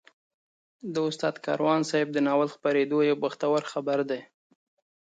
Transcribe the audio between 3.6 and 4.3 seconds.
خبر دی.